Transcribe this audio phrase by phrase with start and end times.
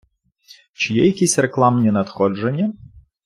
[0.73, 2.73] Чи є якісь рекламні надходження?